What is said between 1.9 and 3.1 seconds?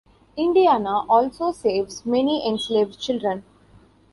many enslaved